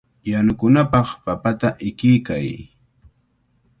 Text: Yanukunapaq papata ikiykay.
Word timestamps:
Yanukunapaq 0.29 1.07
papata 1.25 1.69
ikiykay. 1.89 2.47